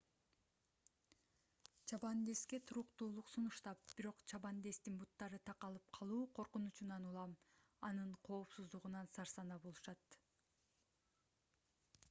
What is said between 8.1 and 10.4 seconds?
коопсуздугунан сарсанаа болушат